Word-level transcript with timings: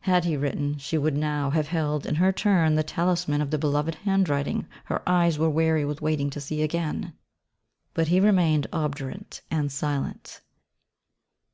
Had 0.00 0.24
he 0.24 0.38
written 0.38 0.78
she 0.78 0.96
would 0.96 1.14
now 1.18 1.50
have 1.50 1.68
held 1.68 2.06
in 2.06 2.14
her 2.14 2.32
turn 2.32 2.76
the 2.76 2.82
talisman 2.82 3.42
of 3.42 3.50
the 3.50 3.58
beloved 3.58 3.94
handwriting 3.94 4.66
her 4.86 5.02
eyes 5.06 5.38
were 5.38 5.50
weary 5.50 5.84
with 5.84 6.00
waiting 6.00 6.30
to 6.30 6.40
see 6.40 6.62
again. 6.62 7.12
But 7.92 8.08
he 8.08 8.18
remained 8.18 8.68
obdurate 8.72 9.42
and 9.50 9.70
silent. 9.70 10.40